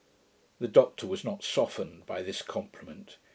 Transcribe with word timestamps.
The 0.57 0.67
Doctor 0.67 1.05
was 1.05 1.23
not 1.23 1.43
softened 1.43 2.07
by 2.07 2.23
this 2.23 2.41
compliment. 2.41 3.17